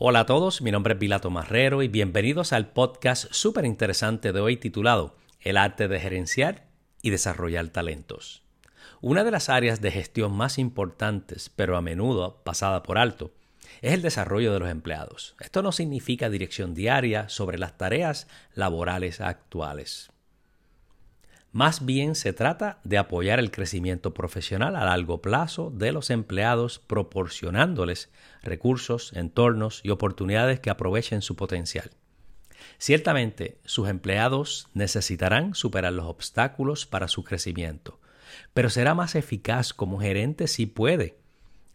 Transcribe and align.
Hola 0.00 0.20
a 0.20 0.26
todos, 0.26 0.62
mi 0.62 0.70
nombre 0.70 0.94
es 0.94 1.00
Vilato 1.00 1.28
Marrero 1.28 1.82
y 1.82 1.88
bienvenidos 1.88 2.52
al 2.52 2.68
podcast 2.68 3.24
súper 3.32 3.64
interesante 3.64 4.32
de 4.32 4.38
hoy 4.38 4.56
titulado 4.56 5.16
El 5.40 5.56
arte 5.56 5.88
de 5.88 5.98
gerenciar 5.98 6.68
y 7.02 7.10
desarrollar 7.10 7.66
talentos. 7.70 8.44
Una 9.00 9.24
de 9.24 9.32
las 9.32 9.48
áreas 9.48 9.80
de 9.80 9.90
gestión 9.90 10.30
más 10.34 10.58
importantes, 10.58 11.50
pero 11.50 11.76
a 11.76 11.82
menudo 11.82 12.40
pasada 12.44 12.84
por 12.84 12.96
alto, 12.96 13.32
es 13.82 13.92
el 13.92 14.02
desarrollo 14.02 14.52
de 14.52 14.60
los 14.60 14.70
empleados. 14.70 15.34
Esto 15.40 15.62
no 15.62 15.72
significa 15.72 16.30
dirección 16.30 16.74
diaria 16.74 17.28
sobre 17.28 17.58
las 17.58 17.76
tareas 17.76 18.28
laborales 18.54 19.20
actuales. 19.20 20.12
Más 21.52 21.86
bien 21.86 22.14
se 22.14 22.34
trata 22.34 22.78
de 22.84 22.98
apoyar 22.98 23.38
el 23.38 23.50
crecimiento 23.50 24.12
profesional 24.12 24.76
a 24.76 24.84
largo 24.84 25.22
plazo 25.22 25.70
de 25.70 25.92
los 25.92 26.10
empleados 26.10 26.78
proporcionándoles 26.78 28.10
recursos, 28.42 29.12
entornos 29.14 29.80
y 29.82 29.90
oportunidades 29.90 30.60
que 30.60 30.68
aprovechen 30.68 31.22
su 31.22 31.36
potencial. 31.36 31.90
Ciertamente, 32.76 33.58
sus 33.64 33.88
empleados 33.88 34.68
necesitarán 34.74 35.54
superar 35.54 35.92
los 35.94 36.04
obstáculos 36.04 36.84
para 36.84 37.08
su 37.08 37.24
crecimiento, 37.24 37.98
pero 38.52 38.68
será 38.68 38.94
más 38.94 39.14
eficaz 39.14 39.72
como 39.72 40.00
gerente 40.00 40.48
si 40.48 40.66
puede 40.66 41.16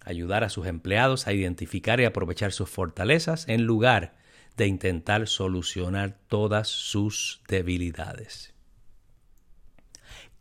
ayudar 0.01 0.43
a 0.43 0.49
sus 0.49 0.67
empleados 0.67 1.25
a 1.25 1.33
identificar 1.33 1.99
y 1.99 2.05
aprovechar 2.05 2.51
sus 2.51 2.69
fortalezas 2.69 3.47
en 3.47 3.63
lugar 3.63 4.15
de 4.55 4.67
intentar 4.67 5.27
solucionar 5.27 6.19
todas 6.27 6.67
sus 6.67 7.41
debilidades. 7.47 8.52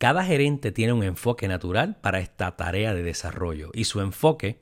Cada 0.02 0.24
gerente 0.24 0.72
tiene 0.72 0.92
un 0.92 1.04
enfoque 1.04 1.46
natural 1.46 1.94
para 2.00 2.18
esta 2.18 2.56
tarea 2.56 2.92
de 2.92 3.04
desarrollo 3.04 3.70
y 3.72 3.84
su 3.84 4.00
enfoque 4.00 4.58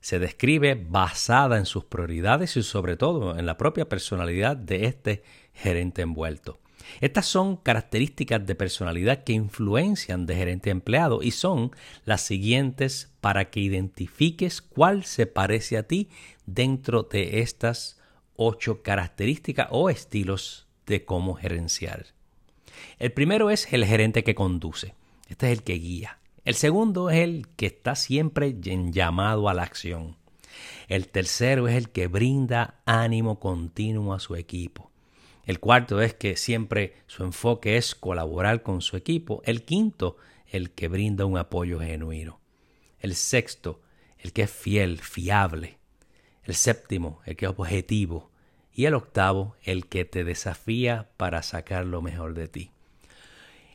se 0.00 0.18
describe 0.18 0.74
basada 0.74 1.56
en 1.56 1.64
sus 1.64 1.86
prioridades 1.86 2.58
y 2.58 2.62
sobre 2.62 2.98
todo 2.98 3.38
en 3.38 3.46
la 3.46 3.56
propia 3.56 3.88
personalidad 3.88 4.54
de 4.54 4.84
este 4.84 5.22
gerente 5.54 6.02
envuelto. 6.02 6.60
Estas 7.00 7.24
son 7.24 7.56
características 7.56 8.44
de 8.44 8.54
personalidad 8.54 9.24
que 9.24 9.32
influencian 9.32 10.26
de 10.26 10.36
gerente 10.36 10.68
empleado 10.68 11.22
y 11.22 11.30
son 11.30 11.70
las 12.04 12.20
siguientes 12.20 13.14
para 13.22 13.48
que 13.48 13.60
identifiques 13.60 14.60
cuál 14.60 15.04
se 15.04 15.24
parece 15.24 15.78
a 15.78 15.84
ti 15.84 16.10
dentro 16.44 17.04
de 17.04 17.40
estas 17.40 17.98
ocho 18.34 18.82
características 18.82 19.68
o 19.70 19.88
estilos 19.88 20.68
de 20.84 21.06
cómo 21.06 21.32
gerenciar. 21.32 22.15
El 22.98 23.12
primero 23.12 23.50
es 23.50 23.72
el 23.72 23.84
gerente 23.84 24.24
que 24.24 24.34
conduce. 24.34 24.94
Este 25.28 25.50
es 25.50 25.58
el 25.58 25.64
que 25.64 25.74
guía. 25.74 26.18
El 26.44 26.54
segundo 26.54 27.10
es 27.10 27.18
el 27.18 27.48
que 27.56 27.66
está 27.66 27.96
siempre 27.96 28.56
en 28.64 28.92
llamado 28.92 29.48
a 29.48 29.54
la 29.54 29.62
acción. 29.62 30.16
El 30.88 31.08
tercero 31.08 31.68
es 31.68 31.74
el 31.74 31.90
que 31.90 32.06
brinda 32.06 32.80
ánimo 32.86 33.40
continuo 33.40 34.14
a 34.14 34.20
su 34.20 34.36
equipo. 34.36 34.90
El 35.44 35.60
cuarto 35.60 36.00
es 36.00 36.14
que 36.14 36.36
siempre 36.36 36.94
su 37.06 37.24
enfoque 37.24 37.76
es 37.76 37.94
colaborar 37.94 38.62
con 38.62 38.80
su 38.80 38.96
equipo. 38.96 39.42
El 39.44 39.64
quinto, 39.64 40.16
el 40.46 40.70
que 40.70 40.88
brinda 40.88 41.24
un 41.24 41.38
apoyo 41.38 41.80
genuino. 41.80 42.40
El 42.98 43.14
sexto, 43.14 43.80
el 44.18 44.32
que 44.32 44.42
es 44.42 44.50
fiel, 44.50 44.98
fiable. 44.98 45.78
El 46.42 46.54
séptimo, 46.54 47.20
el 47.26 47.36
que 47.36 47.46
es 47.46 47.52
objetivo. 47.56 48.30
Y 48.72 48.84
el 48.84 48.94
octavo, 48.94 49.56
el 49.62 49.86
que 49.86 50.04
te 50.04 50.24
desafía 50.24 51.10
para 51.16 51.42
sacar 51.42 51.86
lo 51.86 52.02
mejor 52.02 52.34
de 52.34 52.48
ti. 52.48 52.70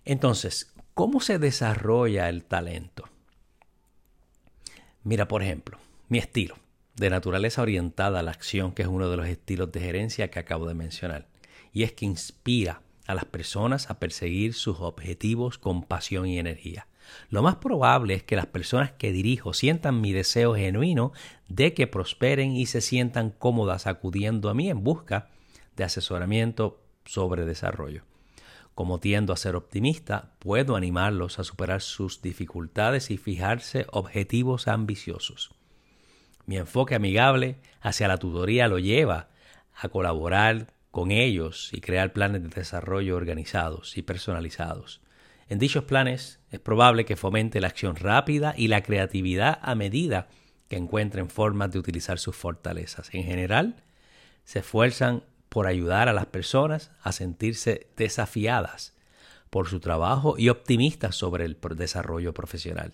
Entonces, 0.05 0.73
¿cómo 0.93 1.19
se 1.19 1.37
desarrolla 1.37 2.29
el 2.29 2.43
talento? 2.43 3.07
Mira, 5.03 5.27
por 5.27 5.43
ejemplo, 5.43 5.77
mi 6.09 6.17
estilo 6.17 6.55
de 6.95 7.09
naturaleza 7.09 7.61
orientada 7.61 8.19
a 8.19 8.23
la 8.23 8.31
acción, 8.31 8.73
que 8.73 8.81
es 8.81 8.87
uno 8.87 9.09
de 9.09 9.17
los 9.17 9.27
estilos 9.27 9.71
de 9.71 9.79
gerencia 9.79 10.29
que 10.29 10.39
acabo 10.39 10.67
de 10.67 10.73
mencionar, 10.73 11.27
y 11.71 11.83
es 11.83 11.93
que 11.93 12.05
inspira 12.05 12.81
a 13.07 13.15
las 13.15 13.25
personas 13.25 13.89
a 13.89 13.99
perseguir 13.99 14.53
sus 14.53 14.79
objetivos 14.79 15.57
con 15.57 15.83
pasión 15.83 16.27
y 16.27 16.37
energía. 16.39 16.87
Lo 17.29 17.41
más 17.41 17.55
probable 17.55 18.13
es 18.13 18.23
que 18.23 18.35
las 18.35 18.45
personas 18.45 18.91
que 18.91 19.11
dirijo 19.11 19.53
sientan 19.53 20.01
mi 20.01 20.13
deseo 20.13 20.55
genuino 20.55 21.11
de 21.47 21.73
que 21.73 21.87
prosperen 21.87 22.55
y 22.55 22.65
se 22.67 22.81
sientan 22.81 23.31
cómodas 23.31 23.87
acudiendo 23.87 24.49
a 24.49 24.53
mí 24.53 24.69
en 24.69 24.83
busca 24.83 25.29
de 25.75 25.83
asesoramiento 25.83 26.81
sobre 27.05 27.45
desarrollo. 27.45 28.03
Como 28.75 28.99
tiendo 28.99 29.33
a 29.33 29.37
ser 29.37 29.55
optimista, 29.55 30.31
puedo 30.39 30.75
animarlos 30.75 31.39
a 31.39 31.43
superar 31.43 31.81
sus 31.81 32.21
dificultades 32.21 33.11
y 33.11 33.17
fijarse 33.17 33.85
objetivos 33.91 34.67
ambiciosos. 34.67 35.53
Mi 36.45 36.57
enfoque 36.57 36.95
amigable 36.95 37.57
hacia 37.81 38.07
la 38.07 38.17
tutoría 38.17 38.67
lo 38.67 38.79
lleva 38.79 39.29
a 39.73 39.89
colaborar 39.89 40.73
con 40.89 41.11
ellos 41.11 41.69
y 41.73 41.81
crear 41.81 42.13
planes 42.13 42.43
de 42.43 42.49
desarrollo 42.49 43.15
organizados 43.15 43.97
y 43.97 44.01
personalizados. 44.01 45.01
En 45.47 45.59
dichos 45.59 45.83
planes 45.83 46.39
es 46.49 46.59
probable 46.59 47.05
que 47.05 47.15
fomente 47.15 47.59
la 47.59 47.67
acción 47.67 47.95
rápida 47.95 48.53
y 48.57 48.67
la 48.67 48.83
creatividad 48.83 49.59
a 49.61 49.75
medida 49.75 50.29
que 50.67 50.77
encuentren 50.77 51.29
formas 51.29 51.71
de 51.71 51.79
utilizar 51.79 52.19
sus 52.19 52.35
fortalezas. 52.35 53.13
En 53.13 53.23
general, 53.23 53.83
se 54.45 54.59
esfuerzan 54.59 55.23
por 55.51 55.67
ayudar 55.67 56.07
a 56.07 56.13
las 56.13 56.27
personas 56.27 56.91
a 57.03 57.11
sentirse 57.11 57.89
desafiadas 57.97 58.95
por 59.49 59.67
su 59.67 59.81
trabajo 59.81 60.35
y 60.37 60.47
optimistas 60.47 61.17
sobre 61.17 61.43
el 61.43 61.57
desarrollo 61.75 62.33
profesional. 62.33 62.93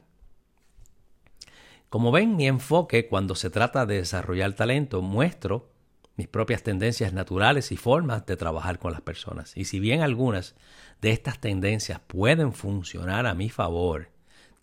Como 1.90 2.12
ven, 2.12 2.36
mi 2.36 2.48
enfoque 2.48 3.08
cuando 3.08 3.36
se 3.36 3.52
trata 3.52 3.86
de 3.86 3.98
desarrollar 3.98 4.54
talento 4.54 5.04
muestro 5.04 5.70
mis 6.16 6.28
propias 6.28 6.64
tendencias 6.64 7.14
naturales 7.14 7.72
y 7.72 7.78
formas 7.78 8.26
de 8.26 8.36
trabajar 8.38 8.80
con 8.80 8.92
las 8.92 9.02
personas. 9.02 9.56
Y 9.56 9.66
si 9.66 9.80
bien 9.80 10.02
algunas 10.02 10.56
de 11.00 11.12
estas 11.12 11.40
tendencias 11.40 12.00
pueden 12.08 12.54
funcionar 12.54 13.28
a 13.28 13.36
mi 13.36 13.50
favor, 13.50 14.10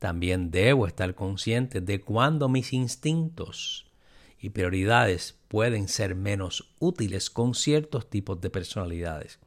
también 0.00 0.50
debo 0.50 0.88
estar 0.88 1.14
consciente 1.14 1.80
de 1.80 2.00
cuando 2.00 2.48
mis 2.48 2.72
instintos 2.72 3.86
y 4.44 4.50
prioridades 4.50 5.38
pueden 5.48 5.88
ser 5.88 6.14
menos 6.14 6.70
útiles 6.78 7.30
con 7.30 7.54
ciertos 7.54 8.10
tipos 8.10 8.42
de 8.42 8.50
personalidades. 8.50 9.38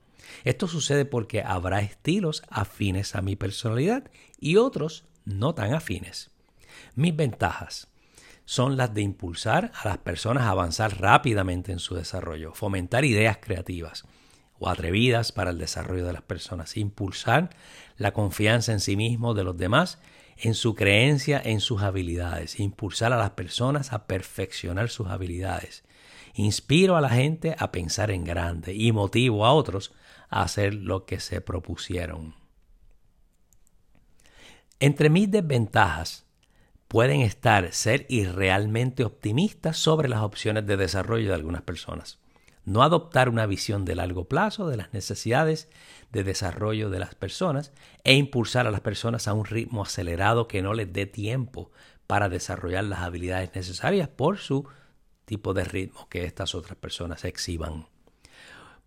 Esto 0.43 0.67
sucede 0.67 1.05
porque 1.05 1.43
habrá 1.43 1.81
estilos 1.81 2.41
afines 2.49 3.15
a 3.15 3.21
mi 3.21 3.35
personalidad 3.35 4.09
y 4.39 4.55
otros 4.55 5.05
no 5.23 5.53
tan 5.53 5.75
afines. 5.75 6.31
Mis 6.95 7.15
ventajas 7.15 7.89
son 8.45 8.75
las 8.75 8.91
de 8.95 9.03
impulsar 9.03 9.71
a 9.75 9.87
las 9.87 9.99
personas 9.99 10.45
a 10.45 10.49
avanzar 10.49 10.99
rápidamente 10.99 11.71
en 11.71 11.79
su 11.79 11.93
desarrollo, 11.93 12.55
fomentar 12.55 13.05
ideas 13.05 13.37
creativas 13.39 14.05
o 14.57 14.67
atrevidas 14.67 15.31
para 15.31 15.51
el 15.51 15.59
desarrollo 15.59 16.07
de 16.07 16.13
las 16.13 16.23
personas, 16.23 16.75
impulsar 16.75 17.51
la 17.97 18.13
confianza 18.13 18.71
en 18.71 18.79
sí 18.79 18.95
mismo 18.95 19.35
de 19.35 19.43
los 19.43 19.57
demás 19.57 19.99
en 20.39 20.53
su 20.53 20.75
creencia 20.75 21.41
en 21.43 21.59
sus 21.59 21.81
habilidades, 21.81 22.59
impulsar 22.59 23.13
a 23.13 23.17
las 23.17 23.31
personas 23.31 23.93
a 23.93 24.05
perfeccionar 24.05 24.89
sus 24.89 25.07
habilidades. 25.07 25.83
Inspiro 26.33 26.95
a 26.95 27.01
la 27.01 27.09
gente 27.09 27.55
a 27.57 27.71
pensar 27.71 28.11
en 28.11 28.23
grande 28.23 28.73
y 28.73 28.91
motivo 28.91 29.45
a 29.45 29.53
otros 29.53 29.93
a 30.29 30.43
hacer 30.43 30.73
lo 30.73 31.05
que 31.05 31.19
se 31.19 31.41
propusieron. 31.41 32.35
Entre 34.79 35.09
mis 35.09 35.31
desventajas 35.31 36.25
pueden 36.87 37.21
estar 37.21 37.73
ser 37.73 38.05
irrealmente 38.09 39.03
optimistas 39.03 39.77
sobre 39.77 40.07
las 40.07 40.21
opciones 40.21 40.67
de 40.67 40.77
desarrollo 40.77 41.29
de 41.29 41.35
algunas 41.35 41.63
personas 41.63 42.19
no 42.67 42.83
adoptar 42.83 43.29
una 43.29 43.45
visión 43.45 43.85
de 43.85 43.95
largo 43.95 44.25
plazo 44.25 44.67
de 44.67 44.75
las 44.75 44.93
necesidades 44.93 45.69
de 46.11 46.25
desarrollo 46.25 46.89
de 46.89 46.99
las 46.99 47.15
personas 47.15 47.71
e 48.03 48.13
impulsar 48.15 48.67
a 48.67 48.71
las 48.71 48.81
personas 48.81 49.29
a 49.29 49.33
un 49.33 49.45
ritmo 49.45 49.83
acelerado 49.83 50.49
que 50.49 50.61
no 50.61 50.73
les 50.73 50.91
dé 50.91 51.05
tiempo 51.05 51.71
para 52.07 52.27
desarrollar 52.27 52.83
las 52.83 52.99
habilidades 52.99 53.55
necesarias 53.55 54.09
por 54.09 54.37
su 54.37 54.67
tipo 55.23 55.53
de 55.53 55.63
ritmo 55.63 56.09
que 56.09 56.25
estas 56.25 56.55
otras 56.55 56.77
personas 56.77 57.23
exhiban. 57.23 57.87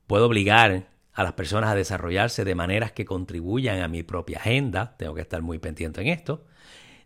Puedo 0.06 0.26
obligar 0.26 0.90
a 1.14 1.22
las 1.22 1.32
personas 1.32 1.70
a 1.70 1.74
desarrollarse 1.74 2.44
de 2.44 2.54
maneras 2.54 2.92
que 2.92 3.06
contribuyan 3.06 3.80
a 3.80 3.88
mi 3.88 4.02
propia 4.02 4.40
agenda, 4.40 4.94
tengo 4.98 5.14
que 5.14 5.22
estar 5.22 5.40
muy 5.40 5.58
pendiente 5.58 6.02
en 6.02 6.08
esto, 6.08 6.44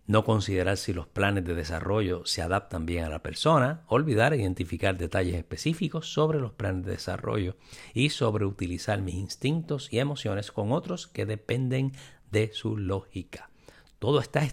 no 0.06 0.25
considerar 0.25 0.77
si 0.77 0.93
los 0.93 1.06
planes 1.06 1.45
de 1.45 1.55
desarrollo 1.55 2.27
se 2.27 2.43
adaptan 2.43 2.85
bien 2.85 3.05
a 3.05 3.09
la 3.09 3.23
persona, 3.23 3.85
olvidar 3.87 4.35
identificar 4.35 4.99
detalles 4.99 5.35
específicos 5.35 6.12
sobre 6.12 6.41
los 6.41 6.53
planes 6.53 6.85
de 6.85 6.93
desarrollo 6.93 7.56
y 7.95 8.11
sobre 8.11 8.45
utilizar 8.45 9.01
mis 9.01 9.15
instintos 9.15 9.91
y 9.93 9.99
emociones 9.99 10.53
con 10.53 10.73
otros 10.73 11.06
que 11.06 11.25
dependen 11.25 11.93
de 12.31 12.53
su 12.53 12.77
lógica. 12.77 13.51
Todo 13.99 14.21
está 14.21 14.47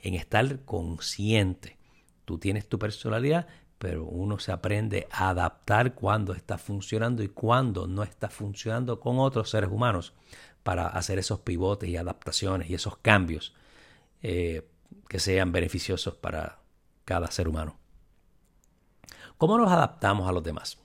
en 0.00 0.14
estar 0.14 0.64
consciente. 0.64 1.78
Tú 2.24 2.38
tienes 2.38 2.68
tu 2.68 2.78
personalidad, 2.78 3.48
pero 3.78 4.04
uno 4.04 4.38
se 4.38 4.52
aprende 4.52 5.08
a 5.10 5.30
adaptar 5.30 5.94
cuando 5.94 6.32
está 6.32 6.58
funcionando 6.58 7.24
y 7.24 7.28
cuando 7.28 7.88
no 7.88 8.04
está 8.04 8.28
funcionando 8.28 9.00
con 9.00 9.18
otros 9.18 9.50
seres 9.50 9.70
humanos 9.70 10.14
para 10.62 10.86
hacer 10.86 11.18
esos 11.18 11.40
pivotes 11.40 11.88
y 11.88 11.96
adaptaciones 11.96 12.70
y 12.70 12.74
esos 12.74 12.96
cambios 12.98 13.54
eh, 14.22 14.62
que 15.08 15.18
sean 15.18 15.52
beneficiosos 15.52 16.14
para 16.14 16.60
cada 17.04 17.30
ser 17.30 17.48
humano. 17.48 17.78
¿Cómo 19.38 19.58
nos 19.58 19.70
adaptamos 19.70 20.28
a 20.28 20.32
los 20.32 20.42
demás? 20.42 20.78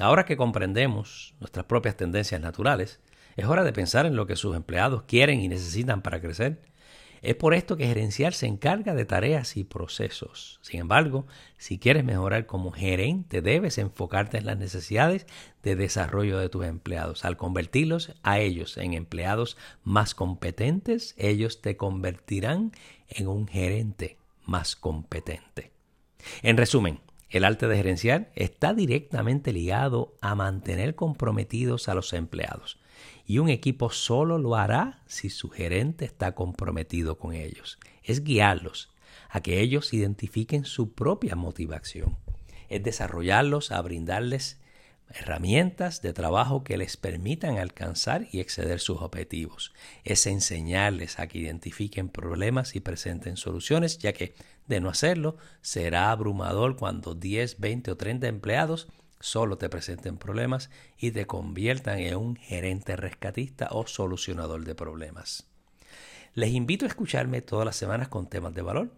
Ahora 0.00 0.24
que 0.24 0.36
comprendemos 0.36 1.34
nuestras 1.40 1.66
propias 1.66 1.96
tendencias 1.96 2.40
naturales, 2.40 3.00
es 3.36 3.46
hora 3.46 3.64
de 3.64 3.72
pensar 3.72 4.06
en 4.06 4.16
lo 4.16 4.26
que 4.26 4.36
sus 4.36 4.54
empleados 4.56 5.04
quieren 5.04 5.40
y 5.40 5.48
necesitan 5.48 6.02
para 6.02 6.20
crecer 6.20 6.60
es 7.24 7.36
por 7.36 7.54
esto 7.54 7.78
que 7.78 7.86
gerenciar 7.86 8.34
se 8.34 8.46
encarga 8.46 8.94
de 8.94 9.06
tareas 9.06 9.56
y 9.56 9.64
procesos. 9.64 10.58
Sin 10.60 10.80
embargo, 10.80 11.26
si 11.56 11.78
quieres 11.78 12.04
mejorar 12.04 12.44
como 12.44 12.70
gerente, 12.70 13.40
debes 13.40 13.78
enfocarte 13.78 14.36
en 14.36 14.44
las 14.44 14.58
necesidades 14.58 15.26
de 15.62 15.74
desarrollo 15.74 16.38
de 16.38 16.50
tus 16.50 16.66
empleados. 16.66 17.24
Al 17.24 17.38
convertirlos 17.38 18.12
a 18.22 18.40
ellos 18.40 18.76
en 18.76 18.92
empleados 18.92 19.56
más 19.84 20.14
competentes, 20.14 21.14
ellos 21.16 21.62
te 21.62 21.78
convertirán 21.78 22.72
en 23.08 23.28
un 23.28 23.46
gerente 23.46 24.18
más 24.44 24.76
competente. 24.76 25.72
En 26.42 26.56
resumen, 26.56 27.00
el 27.30 27.44
arte 27.44 27.66
de 27.66 27.76
gerenciar 27.76 28.30
está 28.34 28.74
directamente 28.74 29.52
ligado 29.52 30.14
a 30.20 30.34
mantener 30.34 30.94
comprometidos 30.94 31.88
a 31.88 31.94
los 31.94 32.12
empleados 32.12 32.78
y 33.26 33.38
un 33.38 33.48
equipo 33.48 33.90
solo 33.90 34.38
lo 34.38 34.54
hará 34.54 35.02
si 35.06 35.30
su 35.30 35.48
gerente 35.48 36.04
está 36.04 36.34
comprometido 36.34 37.18
con 37.18 37.34
ellos. 37.34 37.78
Es 38.02 38.22
guiarlos 38.22 38.90
a 39.30 39.40
que 39.40 39.60
ellos 39.60 39.92
identifiquen 39.92 40.64
su 40.64 40.92
propia 40.92 41.34
motivación. 41.34 42.16
Es 42.68 42.82
desarrollarlos 42.82 43.72
a 43.72 43.80
brindarles 43.82 44.60
herramientas 45.14 46.02
de 46.02 46.12
trabajo 46.12 46.64
que 46.64 46.76
les 46.76 46.96
permitan 46.96 47.58
alcanzar 47.58 48.26
y 48.32 48.40
exceder 48.40 48.80
sus 48.80 49.00
objetivos. 49.00 49.72
Es 50.04 50.26
enseñarles 50.26 51.18
a 51.18 51.28
que 51.28 51.38
identifiquen 51.38 52.08
problemas 52.08 52.74
y 52.74 52.80
presenten 52.80 53.36
soluciones, 53.36 53.98
ya 53.98 54.12
que 54.12 54.34
de 54.66 54.80
no 54.80 54.88
hacerlo 54.88 55.36
será 55.62 56.10
abrumador 56.10 56.76
cuando 56.76 57.14
10, 57.14 57.60
20 57.60 57.90
o 57.92 57.96
30 57.96 58.26
empleados 58.26 58.88
solo 59.20 59.56
te 59.56 59.68
presenten 59.68 60.18
problemas 60.18 60.68
y 60.98 61.12
te 61.12 61.26
conviertan 61.26 62.00
en 62.00 62.16
un 62.16 62.36
gerente 62.36 62.96
rescatista 62.96 63.68
o 63.70 63.86
solucionador 63.86 64.64
de 64.64 64.74
problemas. 64.74 65.46
Les 66.34 66.50
invito 66.50 66.84
a 66.84 66.88
escucharme 66.88 67.40
todas 67.40 67.64
las 67.64 67.76
semanas 67.76 68.08
con 68.08 68.28
temas 68.28 68.54
de 68.54 68.62
valor 68.62 68.90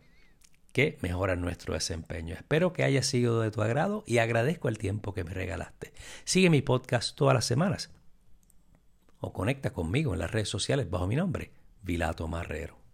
que 0.77 0.99
mejoran 1.01 1.41
nuestro 1.41 1.73
desempeño. 1.73 2.35
Espero 2.35 2.75
que 2.75 2.85
haya 2.85 3.03
sido 3.03 3.41
de 3.41 3.51
tu 3.51 3.63
agrado 3.63 4.05
y 4.07 4.19
agradezco 4.19 4.69
el 4.69 4.77
tiempo 4.77 5.15
que 5.15 5.25
me 5.25 5.33
regalaste. 5.33 5.95
Sigue 6.25 6.51
mi 6.51 6.61
podcast 6.61 7.17
todas 7.17 7.33
las 7.33 7.47
semanas 7.47 7.95
o 9.19 9.33
conecta 9.33 9.73
conmigo 9.73 10.13
en 10.13 10.19
las 10.19 10.33
redes 10.33 10.51
sociales 10.51 10.91
bajo 10.91 11.07
mi 11.07 11.17
nombre, 11.17 11.51
Vilato 11.81 12.29
Marrero. 12.29 12.86